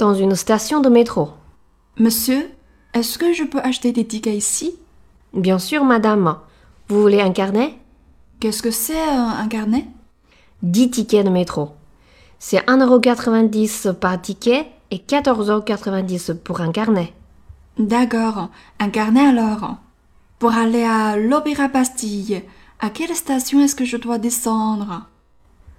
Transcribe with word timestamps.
dans 0.00 0.14
une 0.14 0.34
station 0.34 0.80
de 0.80 0.88
métro. 0.88 1.28
Monsieur, 1.98 2.50
est-ce 2.94 3.18
que 3.18 3.34
je 3.34 3.44
peux 3.44 3.60
acheter 3.60 3.92
des 3.92 4.06
tickets 4.06 4.34
ici? 4.34 4.74
Bien 5.34 5.58
sûr, 5.58 5.84
madame. 5.84 6.38
Vous 6.88 7.02
voulez 7.02 7.20
un 7.20 7.32
carnet? 7.32 7.74
Qu'est-ce 8.40 8.62
que 8.62 8.70
c'est 8.70 8.98
euh, 8.98 9.42
un 9.42 9.46
carnet? 9.46 9.86
10 10.62 10.90
tickets 10.90 11.26
de 11.26 11.30
métro. 11.30 11.72
C'est 12.38 12.66
1,90€ 12.66 13.92
par 13.92 14.20
ticket 14.20 14.66
et 14.90 14.96
14,90€ 14.96 16.34
pour 16.34 16.62
un 16.62 16.72
carnet. 16.72 17.12
D'accord, 17.78 18.48
un 18.78 18.88
carnet 18.88 19.26
alors. 19.26 19.76
Pour 20.38 20.54
aller 20.54 20.82
à 20.82 21.18
l'Opéra 21.18 21.68
Bastille, 21.68 22.42
à 22.80 22.88
quelle 22.88 23.14
station 23.14 23.60
est-ce 23.60 23.76
que 23.76 23.84
je 23.84 23.98
dois 23.98 24.16
descendre? 24.16 25.02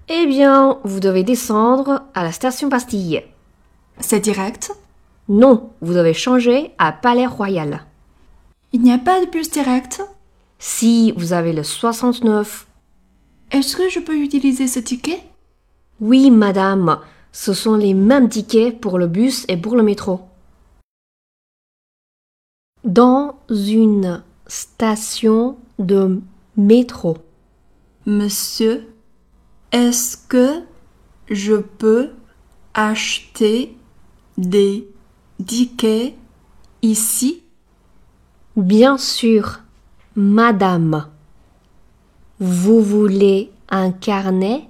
Eh 0.08 0.27
bien, 0.27 0.77
vous 0.84 0.99
devez 0.99 1.23
descendre 1.23 2.03
à 2.13 2.23
la 2.23 2.31
station 2.31 2.67
Bastille. 2.67 3.23
C'est 4.02 4.20
direct 4.20 4.72
Non, 5.30 5.72
vous 5.82 5.94
devez 5.94 6.14
changer 6.14 6.72
à 6.78 6.91
Palais 6.91 7.28
Royal. 7.28 7.86
Il 8.74 8.82
n'y 8.82 8.91
a 8.91 8.98
pas 8.98 9.24
de 9.24 9.30
bus 9.30 9.50
direct 9.50 10.02
Si 10.60 11.12
vous 11.14 11.34
avez 11.34 11.54
le 11.54 11.64
69. 11.64 12.68
Est-ce 13.52 13.76
que 13.76 13.90
je 13.90 14.00
peux 14.00 14.18
utiliser 14.18 14.68
ce 14.68 14.80
ticket 14.80 15.22
Oui, 16.00 16.32
madame, 16.32 17.00
ce 17.32 17.54
sont 17.54 17.76
les 17.76 17.94
mêmes 17.94 18.30
tickets 18.30 18.80
pour 18.80 18.98
le 18.98 19.08
bus 19.08 19.46
et 19.48 19.58
pour 19.58 19.76
le 19.76 19.84
métro. 19.84 20.22
Dans 22.84 23.36
une 23.49 24.24
station 24.48 25.58
de 25.80 26.22
métro. 26.58 27.18
Monsieur, 28.05 28.88
est-ce 29.72 30.18
que 30.18 30.63
je 31.30 31.55
peux 31.55 32.10
acheter 32.74 33.77
des 34.41 34.89
tickets 35.45 36.15
ici? 36.81 37.43
Bien 38.55 38.97
sûr, 38.97 39.59
madame. 40.15 41.07
Vous 42.39 42.81
voulez 42.81 43.51
un 43.69 43.91
carnet? 43.91 44.67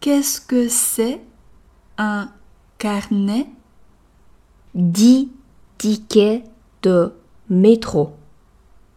Qu'est-ce 0.00 0.40
que 0.40 0.68
c'est 0.68 1.20
un 1.98 2.32
carnet? 2.78 3.46
10 4.74 5.30
tickets 5.78 6.44
de 6.82 7.12
métro. 7.48 8.14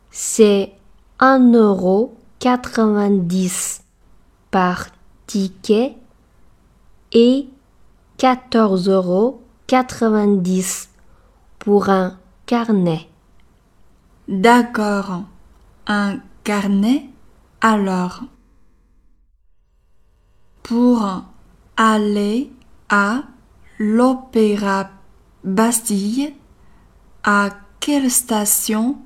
C'est 0.10 0.74
1,90€ 1.20 3.82
par 4.50 4.88
ticket 5.28 5.96
et 7.14 7.48
14,90€ 9.72 10.90
pour 11.60 11.88
un 11.88 12.18
carnet. 12.46 13.08
D'accord. 14.28 15.24
Un 15.88 16.20
carnet 16.44 17.06
alors. 17.62 18.24
Pour 20.62 21.24
aller 21.78 22.52
à 22.90 23.24
l'Opéra 23.80 24.90
Bastille, 25.46 26.36
à 27.24 27.50
quelle 27.80 28.12
station 28.12 28.98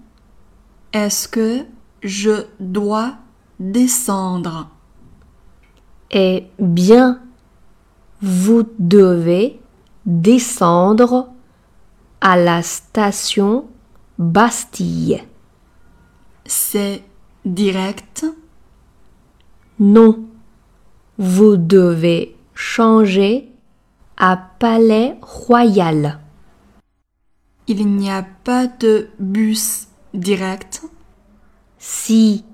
est-ce 0.93 1.27
que 1.27 1.63
je 2.01 2.47
dois 2.59 3.17
descendre? 3.59 4.71
Eh 6.09 6.47
bien, 6.57 7.21
vous 8.21 8.63
devez 8.79 9.59
descendre 10.05 11.29
à 12.21 12.37
la 12.37 12.61
station 12.63 13.65
Bastille. 14.17 15.23
C'est 16.45 17.03
direct? 17.43 18.25
Non, 19.79 20.25
vous 21.17 21.57
devez 21.57 22.35
changer 22.53 23.51
à 24.17 24.37
Palais 24.37 25.17
Royal. 25.21 26.19
Il 27.67 27.87
n'y 27.87 28.11
a 28.11 28.25
pas 28.43 28.67
de 28.67 29.09
bus 29.19 29.87
direct? 30.13 30.83
Si 31.77 32.45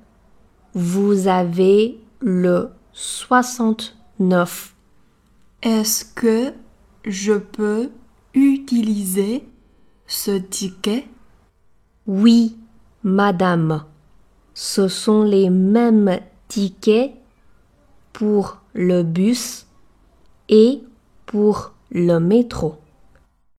vous 0.73 1.27
avez 1.27 1.99
le 2.19 2.71
69, 2.93 4.73
Est-ce 5.61 6.05
que 6.05 6.53
je 7.05 7.33
peux 7.33 7.89
utiliser 8.33 9.43
ce 10.07 10.31
ticket? 10.31 11.05
Oui, 12.07 12.57
madame, 13.03 13.85
ce 14.53 14.87
sont 14.87 15.23
les 15.23 15.49
mêmes 15.49 16.19
tickets 16.47 17.13
pour 18.13 18.61
le 18.73 19.03
bus 19.03 19.67
et 20.49 20.81
pour 21.25 21.73
le 21.91 22.19
métro. 22.19 22.75